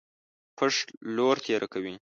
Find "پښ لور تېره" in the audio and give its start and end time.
0.57-1.67